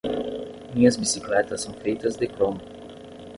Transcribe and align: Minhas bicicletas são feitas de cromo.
Minhas 0.73 0.97
bicicletas 0.97 1.61
são 1.61 1.75
feitas 1.75 2.15
de 2.17 2.27
cromo. 2.27 2.59